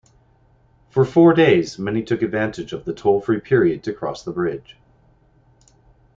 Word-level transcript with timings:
For 0.89 1.05
four 1.05 1.31
days, 1.35 1.77
many 1.77 2.01
took 2.01 2.23
advantage 2.23 2.73
of 2.73 2.85
the 2.85 2.93
toll-free 2.95 3.41
period 3.41 3.83
to 3.83 3.93
cross 3.93 4.23
the 4.23 4.31
bridge. 4.31 4.75